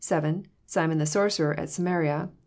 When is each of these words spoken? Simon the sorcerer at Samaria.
Simon 0.03 0.47
the 0.97 1.05
sorcerer 1.05 1.53
at 1.59 1.69
Samaria. 1.69 2.31